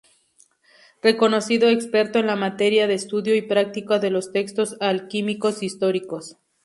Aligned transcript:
Reconocido 1.03 1.69
experto 1.69 2.17
en 2.17 2.25
la 2.25 2.35
materia 2.35 2.87
de 2.87 2.95
estudio 2.95 3.35
y 3.35 3.43
práctica 3.43 3.99
de 3.99 4.09
los 4.09 4.31
textos 4.31 4.75
alquímicos 4.79 5.61
históricos. 5.61 6.37